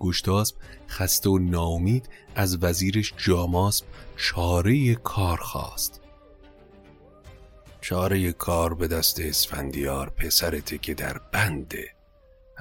[0.00, 0.56] گشتاسب
[0.88, 3.84] خسته و ناامید از وزیرش جاماسب
[4.16, 6.00] چاره کار خواست.
[7.80, 11.99] چاره کار به دست اسفندیار پسرته که در بنده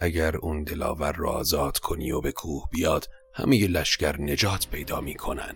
[0.01, 5.55] اگر اون دلاور را آزاد کنی و به کوه بیاد همه لشکر نجات پیدا می‌کنن.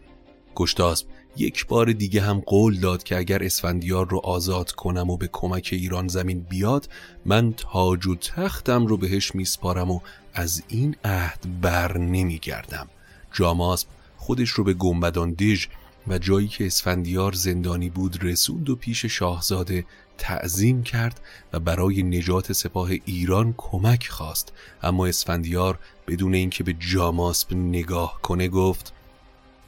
[0.56, 5.30] گشتاسب یک بار دیگه هم قول داد که اگر اسفندیار رو آزاد کنم و به
[5.32, 6.90] کمک ایران زمین بیاد
[7.26, 10.00] من تاج و تختم رو بهش میسپارم و
[10.34, 12.88] از این عهد بر نمیگردم.
[13.34, 15.68] جاماسب خودش رو به گنبدان دژ
[16.08, 19.86] و جایی که اسفندیار زندانی بود رسوند و پیش شاهزاده
[20.18, 21.22] تعظیم کرد
[21.54, 24.54] و برای نجات سپاه ایران کمک خواست.
[24.84, 28.94] اما اسفندیار بدون اینکه به جاماسب نگاه کنه گفت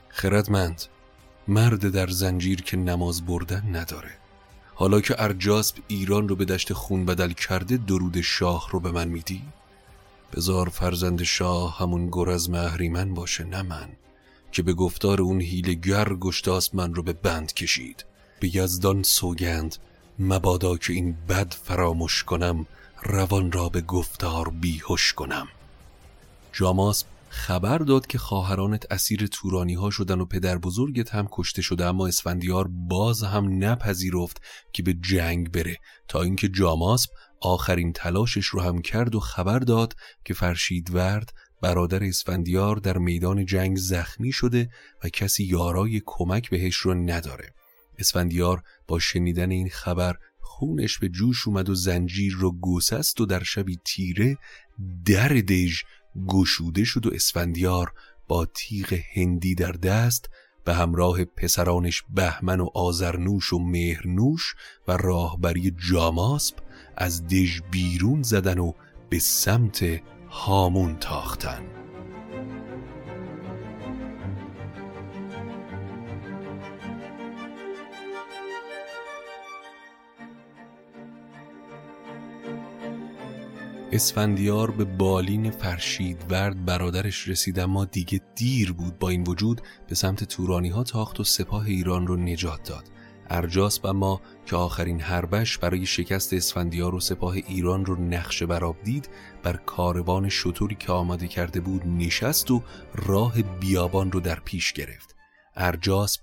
[0.10, 0.84] خردمند
[1.48, 4.12] مرد در زنجیر که نماز بردن نداره.
[4.76, 9.08] حالا که ارجاسب ایران رو به دشت خون بدل کرده درود شاه رو به من
[9.08, 9.42] میدی؟
[10.34, 13.90] بزار فرزند شاه همون گرز اهریمن باشه نه من
[14.52, 18.06] که به گفتار اون هیلگر گشتاس من رو به بند کشید.
[18.40, 19.76] به یزدان سوگند
[20.20, 22.66] مبادا که این بد فراموش کنم
[23.04, 25.48] روان را به گفتار بیهوش کنم.
[26.54, 31.86] جاماس خبر داد که خواهرانت اسیر تورانی ها شدن و پدر بزرگت هم کشته شده
[31.86, 34.42] اما اسفندیار باز هم نپذیرفت
[34.74, 37.10] که به جنگ بره تا اینکه جاماسب
[37.42, 43.46] آخرین تلاشش رو هم کرد و خبر داد که فرشید ورد برادر اسفندیار در میدان
[43.46, 44.70] جنگ زخمی شده
[45.04, 47.54] و کسی یارای کمک بهش رو نداره.
[48.00, 53.44] اسفندیار با شنیدن این خبر خونش به جوش اومد و زنجیر رو گسست و در
[53.44, 54.38] شبی تیره
[55.06, 55.84] در دژ
[56.28, 57.94] گشوده شد و اسفندیار
[58.28, 60.30] با تیغ هندی در دست
[60.66, 64.56] به همراه پسرانش بهمن و آزرنوش و مهرنوش
[64.88, 66.56] و راهبری جاماسب
[66.98, 68.72] از دژ بیرون زدن و
[69.10, 71.85] به سمت هامون تاختن.
[83.96, 89.96] اسفندیار به بالین فرشید ورد برادرش رسید اما دیگه دیر بود با این وجود به
[89.96, 92.84] سمت تورانی ها تاخت و سپاه ایران رو نجات داد.
[93.30, 99.10] ارجاس ما که آخرین حربش برای شکست اسفندیار و سپاه ایران رو نقشه براب دید
[99.44, 102.62] بر کاروان شطوری که آماده کرده بود نشست و
[102.96, 105.16] راه بیابان رو در پیش گرفت.
[105.56, 106.22] ارجاسب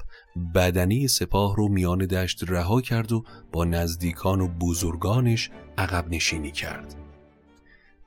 [0.54, 7.01] بدنی سپاه رو میان دشت رها کرد و با نزدیکان و بزرگانش عقب نشینی کرد.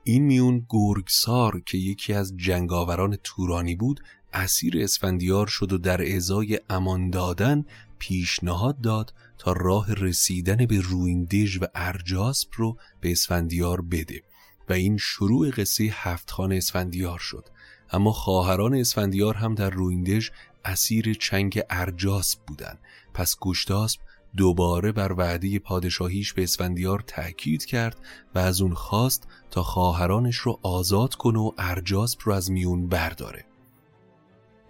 [0.08, 4.00] این میون گرگسار که یکی از جنگاوران تورانی بود
[4.32, 7.64] اسیر اسفندیار شد و در ازای امان دادن
[7.98, 14.22] پیشنهاد داد تا راه رسیدن به رویندژ و ارجاسپ رو به اسفندیار بده
[14.68, 17.44] و این شروع قصه هفتخان اسفندیار شد.
[17.90, 20.30] اما خواهران اسفندیار هم در رویندژ
[20.64, 22.78] اسیر چنگ ارجاسپ بودند.
[23.14, 24.00] پس گشتاسپ
[24.36, 27.96] دوباره بر وعده پادشاهیش به اسفندیار تأکید کرد
[28.34, 33.44] و از اون خواست تا خواهرانش رو آزاد کنه و ارجاسپ رو از میون برداره.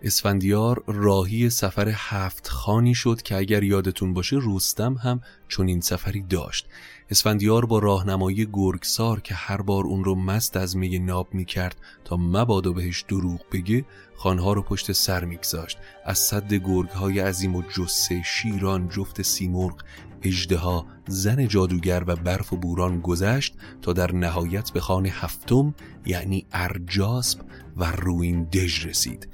[0.02, 6.22] اسفندیار راهی سفر هفت خانی شد که اگر یادتون باشه رستم هم چون این سفری
[6.22, 6.66] داشت.
[7.10, 11.76] اسفندیار با راهنمایی گرگسار که هر بار اون رو مست از می ناب می کرد
[12.04, 13.84] تا مبادا بهش دروغ بگه
[14.16, 19.82] خانها رو پشت سر میگذاشت از صد گرگ های عظیم و جسه شیران جفت سیمرغ
[20.22, 25.74] اجدها زن جادوگر و برف و بوران گذشت تا در نهایت به خانه هفتم
[26.06, 27.40] یعنی ارجاسب
[27.76, 29.28] و روین دژ رسید.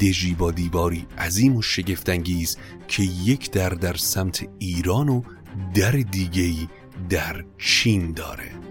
[0.00, 2.56] دژی با دیواری عظیم و شگفتانگیز
[2.88, 5.22] که یک در در سمت ایران و
[5.74, 6.68] در دیگهی
[7.10, 8.67] در چین داره.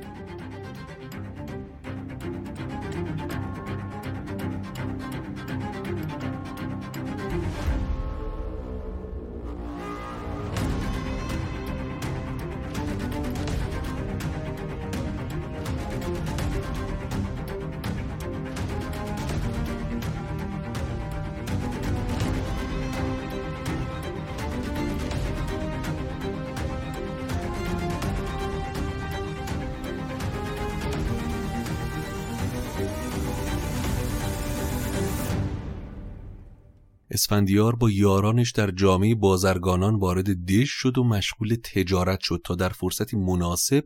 [37.18, 42.70] اسفندیار با یارانش در جامعه بازرگانان وارد دژ شد و مشغول تجارت شد تا در
[42.70, 43.84] فرصتی مناسب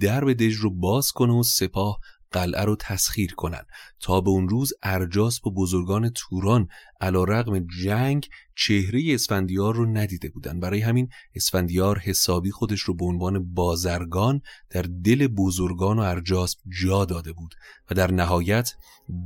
[0.00, 1.98] درب دژ رو باز کنه و سپاه
[2.34, 3.66] قلعه رو تسخیر کنند
[4.00, 6.68] تا به اون روز ارجاس با بزرگان توران
[7.00, 13.04] علا رقم جنگ چهره اسفندیار رو ندیده بودند برای همین اسفندیار حسابی خودش رو به
[13.04, 17.54] عنوان بازرگان در دل بزرگان و ارجاس جا داده بود
[17.90, 18.74] و در نهایت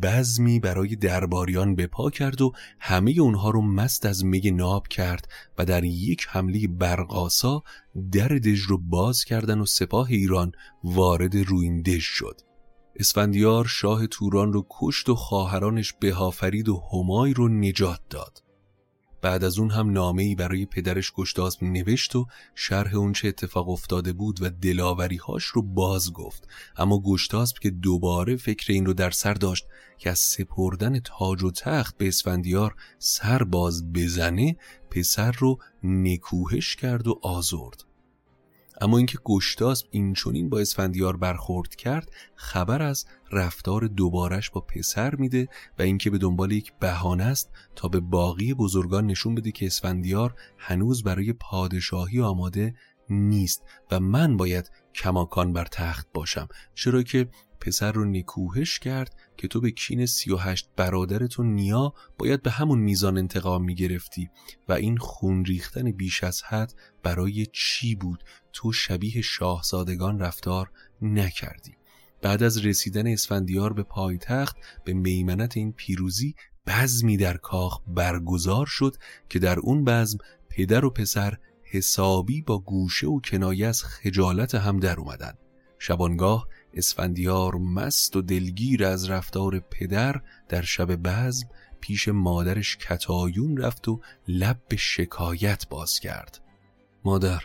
[0.03, 5.64] بزمی برای درباریان بپا کرد و همه اونها رو مست از می ناب کرد و
[5.64, 7.62] در یک حمله برقاسا
[8.12, 10.53] در دژ رو باز کردن و سپاه ایران
[10.85, 12.48] وارد روین دژ شد.
[12.99, 18.43] اسفندیار شاه توران رو کشت و خواهرانش بهافرید و همای رو نجات داد.
[19.23, 23.69] بعد از اون هم نامه ای برای پدرش گشتاسب نوشت و شرح اون چه اتفاق
[23.69, 26.49] افتاده بود و هاش رو باز گفت.
[26.77, 29.67] اما گشتاسب که دوباره فکر این رو در سر داشت
[29.99, 34.57] که از سپردن تاج و تخت به اسفندیار سر باز بزنه
[34.91, 37.88] پسر رو نکوهش کرد و آزرد.
[38.81, 45.14] اما اینکه گشتاسب این چونین با اسفندیار برخورد کرد خبر از رفتار دوبارش با پسر
[45.14, 49.67] میده و اینکه به دنبال یک بهانه است تا به باقی بزرگان نشون بده که
[49.67, 52.75] اسفندیار هنوز برای پادشاهی آماده
[53.11, 56.49] نیست و من باید کماکان بر تخت باشم.
[56.75, 57.29] چرا که
[57.61, 62.51] پسر رو نکوهش کرد که تو به کین سی و هشت برادرتون نیا باید به
[62.51, 64.31] همون میزان انتقام می‌گرفتی
[64.68, 70.71] و این خون ریختن بیش از حد برای چی بود؟ تو شبیه شاهزادگان رفتار
[71.03, 71.75] نکردی.
[72.23, 76.35] بعد از رسیدن اسفندیار به پایتخت به میمنت این پیروزی
[76.66, 78.97] بزمی در کاخ برگزار شد
[79.29, 80.18] که در اون بزم
[80.49, 85.33] پدر و پسر حسابی با گوشه و کنایه از خجالت هم در اومدن.
[85.79, 91.49] شبانگاه اسفندیار مست و دلگیر از رفتار پدر در شب بزم
[91.81, 96.41] پیش مادرش کتایون رفت و لب به شکایت باز کرد.
[97.05, 97.41] مادر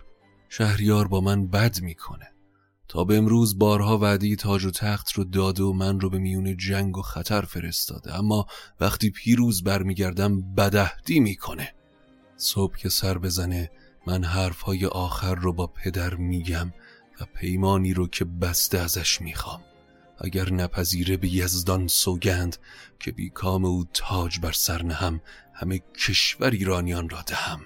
[0.49, 2.27] شهریار با من بد می‌کنه.
[2.87, 6.57] تا به امروز بارها وعده تاج و تخت رو داده و من رو به میون
[6.57, 8.45] جنگ و خطر فرستاده اما
[8.79, 11.73] وقتی پیروز برمیگردم بدهدی می‌کنه.
[12.37, 13.71] صبح که سر بزنه
[14.07, 16.73] من حرفهای آخر رو با پدر میگم.
[17.21, 19.61] و پیمانی رو که بسته ازش می‌خوام.
[20.17, 22.57] اگر نپذیره به یزدان سوگند
[22.99, 25.21] که بیکام او تاج بر سر نهم
[25.53, 27.61] همه کشور ایرانیان را دهم.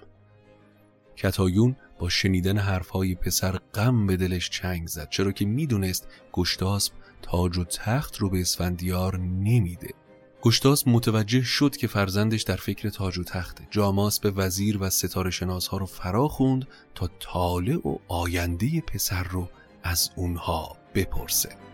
[1.16, 7.58] کتایون با شنیدن حرفهای پسر غم به دلش چنگ زد چرا که می‌دونست گشتاسب تاج
[7.58, 9.90] و تخت رو به اسفندیار نمیده.
[10.42, 15.30] گشتاس متوجه شد که فرزندش در فکر تاج و تخته جاماس به وزیر و ستاره
[15.30, 19.50] شناس ها رو فرا خوند تا طالع و آینده پسر رو
[19.84, 21.67] از اونها بپرسه.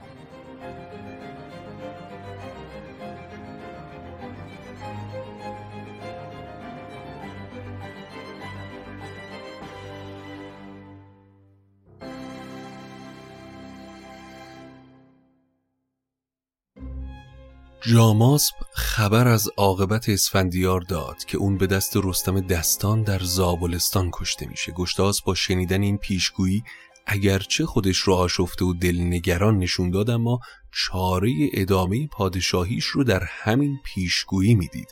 [17.85, 24.45] جاماسب خبر از عاقبت اسفندیار داد که اون به دست رستم دستان در زابلستان کشته
[24.45, 24.71] میشه.
[24.71, 26.63] گشتاس با شنیدن این پیشگویی
[27.05, 30.39] اگرچه خودش رو آشفته و دلنگران نشون داد اما
[30.71, 34.87] چاره ادامه پادشاهیش رو در همین پیشگویی می‌دید.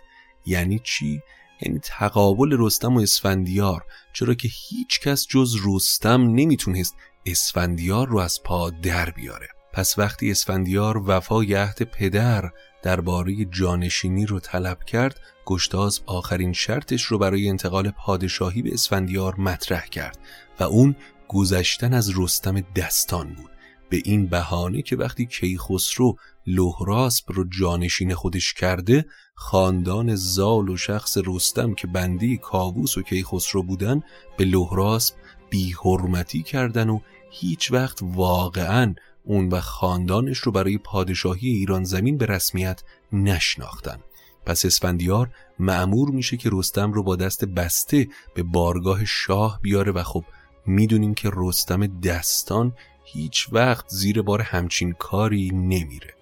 [0.45, 1.21] یعنی چی؟
[1.61, 3.85] یعنی تقابل رستم و اسفندیار.
[4.13, 9.47] چرا که هیچ کس جز رستم نمی‌تونست اسفندیار رو از پا در بیاره.
[9.73, 12.51] پس وقتی اسفندیار وفای عهد پدر
[12.83, 19.85] درباره جانشینی رو طلب کرد گشتاز آخرین شرطش رو برای انتقال پادشاهی به اسفندیار مطرح
[19.85, 20.19] کرد
[20.59, 20.95] و اون
[21.27, 23.51] گذشتن از رستم دستان بود.
[23.89, 26.15] به این بهانه که وقتی کیخسرو
[26.47, 29.05] لهراسب رو جانشین خودش کرده
[29.35, 34.01] خاندان زال و شخص رستم که بندی کاووس و کیخسرو بودن
[34.37, 35.15] به لهراسب
[35.49, 36.99] بی حرمتی کردن و
[37.31, 43.99] هیچ وقت واقعا اون و خاندانش رو برای پادشاهی ایران زمین به رسمیت نشناختن.
[44.45, 50.03] پس اسفندیار معمور میشه که رستم رو با دست بسته به بارگاه شاه بیاره و
[50.03, 50.25] خب
[50.65, 56.13] می‌دونیم که رستم دستان هیچ وقت زیر بار همچین کاری نمیره.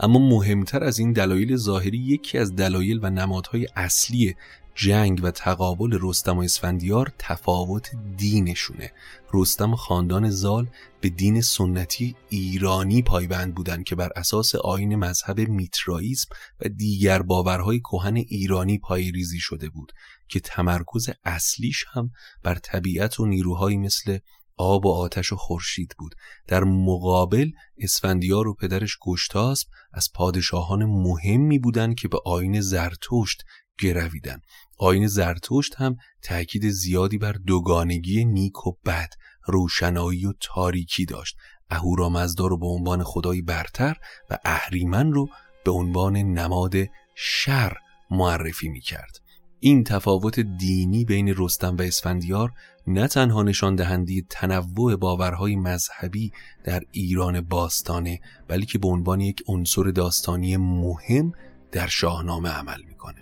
[0.00, 4.36] اما مهمتر از این دلایل ظاهری یکی از دلایل و نمادهای اصلی
[4.74, 8.92] جنگ و تقابل رستم و اسفندیار تفاوت دینشونه.
[9.32, 10.66] رستم خاندان زال
[11.00, 16.28] به دین سنتی ایرانی پایبند بودند که بر اساس آین مذهب میترائیسم
[16.60, 19.92] و دیگر باورهای کهن ایرانی پایریزی شده بود
[20.28, 22.10] که تمرکز اصلیش هم
[22.42, 24.18] بر طبیعت و نیروهایی مثل
[24.56, 26.14] آب و آتش و خورشید بود.
[26.46, 33.44] در مقابل اسفندیار و پدرش گشتاسب از پادشاهان مهمی بودند که به آین زرتشت
[33.80, 34.40] گرویدن
[34.78, 39.08] آین زرتشت هم تأکید زیادی بر دوگانگی نیک و بد
[39.46, 41.36] روشنایی و تاریکی داشت.
[41.70, 43.96] اهورامزدا رو به عنوان خدای برتر
[44.30, 45.28] و اهریمن رو
[45.64, 46.74] به عنوان نماد
[47.14, 47.76] شر
[48.10, 49.20] معرفی می کرد.
[49.60, 52.52] این تفاوت دینی بین رستم و اسفندیار
[52.86, 56.32] نه تنها نشان دهنده تنوع باورهای مذهبی
[56.64, 61.32] در ایران باستانه بلکه به عنوان یک عنصر داستانی مهم
[61.72, 63.19] در شاهنامه عمل می‌کنه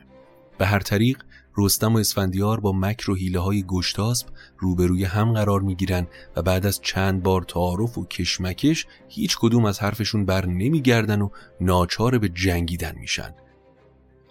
[0.59, 1.23] به هر طریق
[1.57, 4.27] رستم و اسفندیار با مکر و حیله های گشتاسب
[4.59, 6.07] روبروی هم قرار می‌گیرن
[6.37, 11.29] و بعد از چند بار تعارف و کشمکش هیچ کدوم از حرفشون بر نمیگردن و
[11.61, 13.35] ناچار به جنگیدن میشن.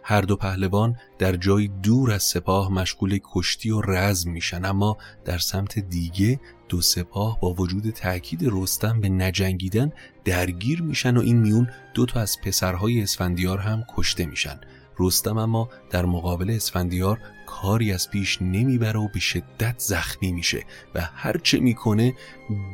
[0.04, 5.38] هر دو پهلوان در جای دور از سپاه مشغول کشتی و رزم میشن اما در
[5.38, 9.92] سمت دیگه دو سپاه با وجود تأکید رستم به نجنگیدن
[10.26, 14.60] درگیر میشن و این میون دو تا از پسرهای اسفندیار هم کشته میشن.
[15.00, 21.10] رستم اما در مقابل اسفندیار کاری از پیش نمی‌بره و به شدت زخمی میشه و
[21.16, 22.14] هرچه می‌کنه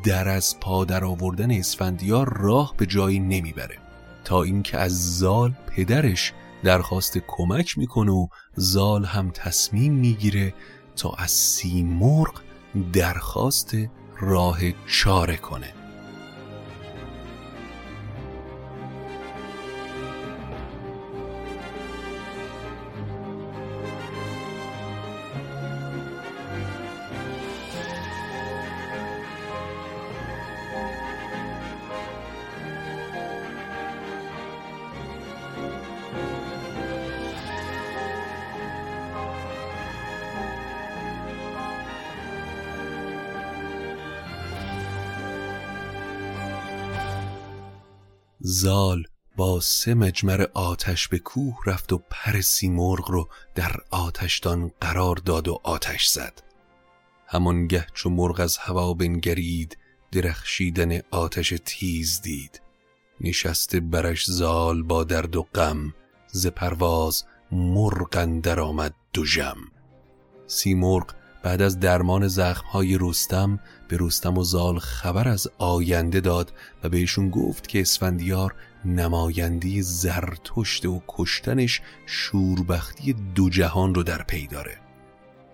[0.03, 3.77] در از پا در آوردن اسفندیار راه به جایی نمی‌بره.
[4.23, 10.53] تا اینکه از زال پدرش درخواست کمک می‌کنه و زال هم تصمیم می‌گیره
[10.95, 12.41] تا از سیمرغ
[12.93, 13.75] درخواست
[14.19, 15.82] راه چاره کنه.
[48.63, 49.03] زال
[49.37, 55.47] با سه مجمر آتش به کوه رفت و پر سیمرغ رو در آتشدان قرار داد
[55.47, 56.43] و آتش زد.
[57.27, 59.77] همانگه چو مرغ از هوا بنگرید
[60.11, 62.61] درخشیدن آتش تیز دید.
[63.21, 65.93] نشسته برش زال با درد و غم
[66.27, 69.57] ز پرواز مرغ اندر آمد دو جم
[70.47, 76.89] سیمرغ بعد از درمان زخمهای رستم به رستم و زال خبر از آینده داد و
[76.89, 84.77] بهشون گفت که اسفندیار نمایندی زرتشت و کشتنش شوربختی دو جهان رو در پی داره.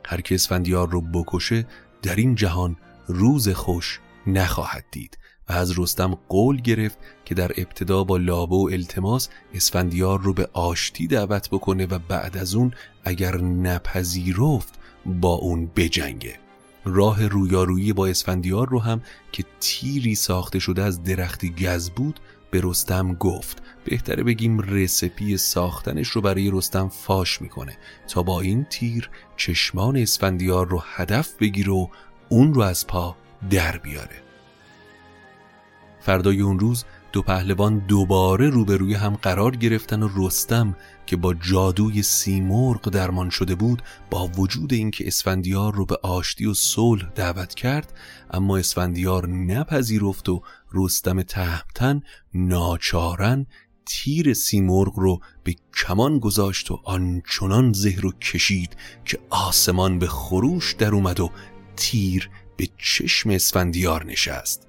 [0.06, 1.66] هر که اسفندیار رو بکشه
[2.02, 2.76] در این جهان
[3.08, 5.18] روز خوش نخواهد دید
[5.50, 10.50] و از رستم قول گرفت که در ابتدا با لابه و التماس اسفندیار رو به
[10.54, 12.74] آشتی دعوت بکنه و بعد از اون
[13.04, 16.40] اگر نپذیرفت با اون بجنگه.
[16.86, 22.20] راه رویارویی با اسفندیار رو هم که تیری ساخته شده از درختی گز بود
[22.52, 23.64] به رستم گفت.
[23.86, 27.78] بهتره بگیم رسپی ساختنش رو برای رستم فاش می‌کنه
[28.08, 31.88] تا با این تیر چشمان اسفندیار رو هدف بگیره و
[32.30, 33.16] اون رو از پا
[33.50, 34.24] در بیاره.
[36.00, 40.76] فردای اون روز دو پهلوان دوباره روبروی هم قرار گرفتن و رستم
[41.10, 46.54] که با جادوی سیمرغ درمان شده بود با وجود اینکه اسفندیار رو به آشتی و
[46.54, 47.94] صلح دعوت کرد
[48.32, 50.42] اما اسفندیار نپذیرفت و
[50.74, 52.02] رستم تهمتن
[52.34, 53.46] ناچارن
[53.86, 60.74] تیر سیمرغ رو به کمان گذاشت و آنچنان زهر و کشید که آسمان به خروش
[60.74, 61.32] در اومد و
[61.76, 64.68] تیر به چشم اسفندیار نشست.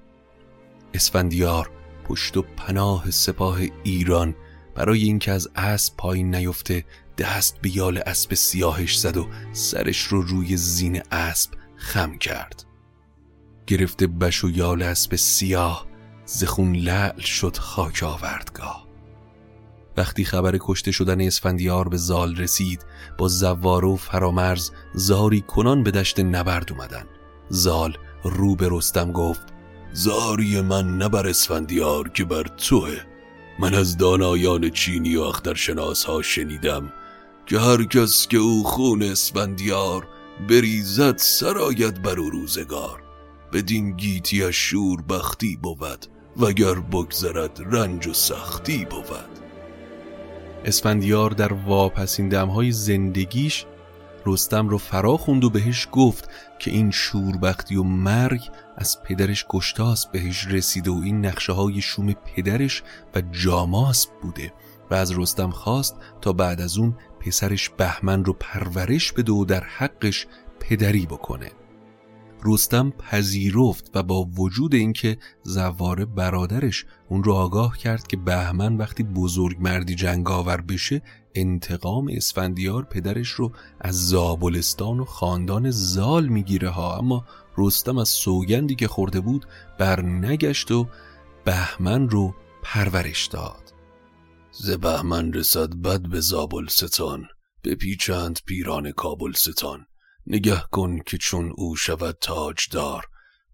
[0.93, 1.71] اسفندیار
[2.03, 4.35] پشت و پناه سپاه ایران
[4.75, 6.85] برای اینکه از اسب پایین نیفته
[7.17, 12.65] دست به یال اسب سیاهش زد و سرش رو روی زین اسب خم کرد.
[13.67, 15.87] گرفته بش و یال اسب سیاه
[16.25, 18.87] زخون لعل شد خاک آوردگاه.
[19.97, 22.85] وقتی خبر کشته شدن اسفندیار به زال رسید
[23.17, 27.05] با زواره و فرامرز زاری کنان به دشت نبرد اومدن.
[27.49, 29.41] زال رو به رستم گفت
[29.93, 33.10] زاری من نبر اسفندیار که بر توه.
[33.61, 36.93] من از دانایان چینی و اخترشناس ها شنیدم
[37.45, 40.07] که هر کس که او خون اسفندیار
[40.49, 43.03] بریزد سرایت بر او روزگار.
[43.53, 46.05] بدین گیتی شور بختی بود
[46.37, 49.39] وگر بگذرد رنج و سختی بود.
[50.65, 53.65] اسفندیار در واپسین دمهای زندگیش
[54.25, 58.41] رستم رو فرا خوند و بهش گفت که این شوربختی و مرگ
[58.81, 62.83] از پدرش گشتاس بهش رسیده و این نقشه های شوم پدرش
[63.15, 64.53] و جاماس بوده
[64.91, 69.63] و از رستم خواست تا بعد از اون پسرش بهمن رو پرورش بده و در
[69.63, 70.27] حقش
[70.59, 71.51] پدری بکنه.
[72.43, 79.03] رستم پذیرفت و با وجود اینکه زواره برادرش اون رو آگاه کرد که بهمن وقتی
[79.03, 81.01] بزرگ مردی جنگاور بشه
[81.35, 86.97] انتقام اسفندیار پدرش رو از زابلستان و خاندان زال می‌گیره ها.
[86.97, 87.25] اما
[87.57, 89.45] رستم از سوگندی که خورده بود
[89.79, 90.87] بر نگشت و
[91.45, 93.73] بهمن رو پرورش داد.
[94.51, 97.25] ز بهمن رسد بد به زابلستان
[97.61, 99.85] به پیچند پیران کابلستان.
[100.27, 103.05] نگه کن که چون او شود تاجدار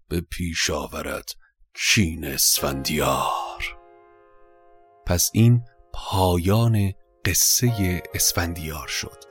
[0.08, 1.30] به پیش آورد
[1.74, 3.78] چین اسفندیار.
[5.06, 5.62] پس این
[5.92, 6.92] پایان
[7.24, 9.24] قصه اسفندیار شد.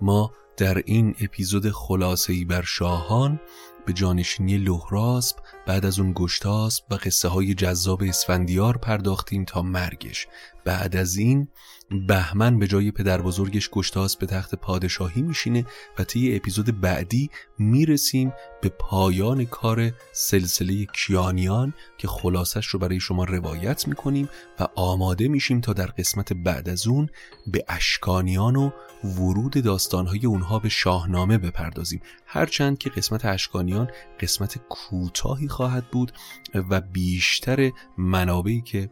[0.00, 3.40] ما در این اپیزود خلاصه‌ای بر شاهان
[3.86, 5.36] به جانشینی لهراسب
[5.66, 10.26] بعد از اون گشتاسب و قصه های جذاب اسفندیار پرداختیم تا مرگش.
[10.64, 11.48] بعد از این
[12.08, 15.66] بهمن به جای پدر بزرگش گشتاس به تخت پادشاهی میشینه
[15.98, 18.32] و طی اپیزود بعدی می‌رسیم
[18.62, 24.28] به پایان کار سلسله کیانیان که خلاصش رو برای شما روایت می‌کنیم
[24.60, 27.08] و آماده میشیم تا در قسمت بعد از اون
[27.46, 28.70] به اشکانیان و
[29.04, 32.00] ورود داستانهای اونها به شاهنامه بپردازیم.
[32.26, 33.90] هرچند که قسمت اشکانیان
[34.20, 36.12] قسمت کوتاهی خواهد بود
[36.54, 38.90] و بیشتر منابعی که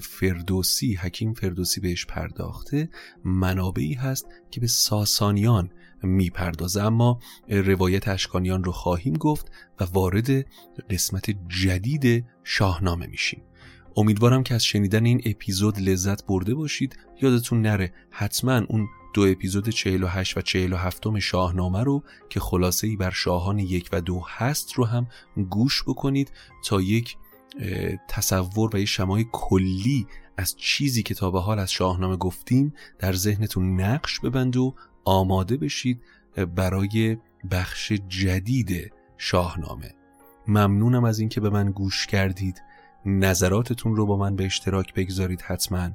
[0.00, 2.88] فردوسی حکیم فردوسی بهش پرداخته
[3.24, 5.70] منابعی هست که به ساسانیان
[6.02, 6.82] می‌پردازه.
[6.82, 10.46] اما روایت اشکانیان رو خواهیم گفت و وارد
[10.90, 13.42] قسمت جدید شاهنامه میشیم.
[13.96, 16.96] امیدوارم که از شنیدن این اپیزود لذت برده باشید.
[17.22, 23.10] یادتون نره حتما اون دو اپیزود 48 و 47 شاهنامه رو که خلاصه ای بر
[23.10, 25.06] شاهان یک و دو هست رو هم
[25.50, 26.32] گوش بکنید
[26.64, 27.16] تا یک
[28.08, 30.06] تصور و یه شمای کلی
[30.36, 35.56] از چیزی که تا به حال از شاهنامه گفتیم در ذهنتون نقش ببند و آماده
[35.56, 36.02] بشید
[36.56, 37.18] برای
[37.50, 39.94] بخش جدید شاهنامه.
[40.48, 42.62] ممنونم از اینکه به من گوش کردید.
[43.06, 45.90] نظراتتون رو با من به اشتراک بگذارید حتما.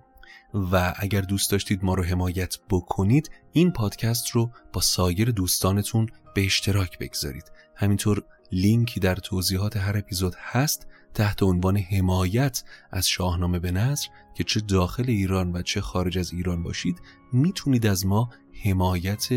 [0.54, 6.46] و اگر دوست داشتید ما رو حمایت بکنید این پادکست رو با سایر دوستانتون به
[6.46, 7.52] اشتراک بگذارید.
[7.76, 14.44] همینطور لینکی در توضیحات هر اپیزود هست تحت عنوان حمایت از شاهنامه به نظر که
[14.44, 17.02] چه داخل ایران و چه خارج از ایران باشید
[17.34, 18.30] می‌تونید از ما
[18.64, 19.28] حمایت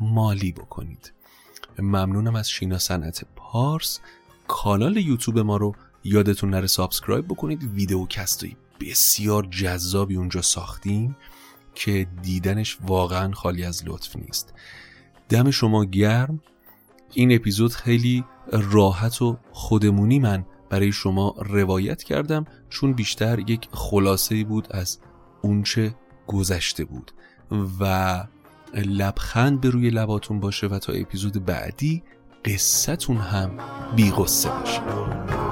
[0.00, 1.12] مالی بکنید.
[1.78, 4.00] ممنونم از شینا صنعت پارس.
[4.46, 11.16] کانال یوتیوب ما رو یادتون نره subscribe بکنید videocast ایی بسیار جذابی اونجا ساختیم
[11.74, 14.54] که دیدنش واقعا خالی از لطف نیست.
[15.28, 16.40] دم شما گرم.
[17.14, 24.44] این اپیزود خیلی راحت و خودمونی من برای شما روایت کردم چون بیشتر یک خلاصه
[24.44, 24.98] بود از
[25.42, 25.94] اونچه
[26.26, 27.12] گذشته بود.
[27.80, 28.24] و
[28.74, 32.02] لبخند به روی لباتون باشه و تا اپیزود بعدی
[32.44, 33.50] قصتون هم
[33.96, 35.47] بیغصه باشه.